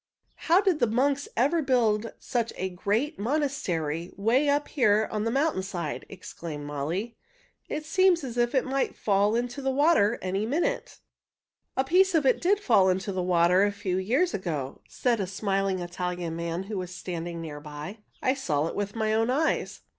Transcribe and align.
"How 0.49 0.61
did 0.61 0.79
the 0.79 0.87
monks 0.87 1.27
ever 1.37 1.61
build 1.61 2.11
such 2.17 2.51
a 2.57 2.69
great 2.71 3.19
monastery 3.19 4.11
'way 4.17 4.49
up 4.49 4.67
here 4.69 5.07
on 5.11 5.25
the 5.25 5.29
mountain 5.29 5.61
side?" 5.61 6.07
exclaimed 6.09 6.65
Molly. 6.65 7.15
"It 7.69 7.85
seems 7.85 8.23
as 8.23 8.35
if 8.35 8.55
it 8.55 8.65
might 8.65 8.95
fall 8.95 9.35
into 9.35 9.61
the 9.61 9.69
water 9.69 10.17
any 10.19 10.43
minute." 10.43 10.97
"A 11.77 11.83
piece 11.83 12.15
of 12.15 12.25
it 12.25 12.41
did 12.41 12.59
fall 12.59 12.89
into 12.89 13.11
the 13.11 13.21
water 13.21 13.63
a 13.63 13.71
few 13.71 13.97
years 13.99 14.33
ago," 14.33 14.81
said 14.89 15.19
a 15.19 15.27
smiling 15.27 15.77
Italian 15.81 16.35
man 16.35 16.63
who 16.63 16.79
was 16.79 16.89
standing 16.89 17.39
near 17.39 17.59
by. 17.59 17.99
"I 18.23 18.33
saw 18.33 18.65
it 18.65 18.75
with 18.75 18.95
my 18.95 19.13
own 19.13 19.29
eyes. 19.29 19.81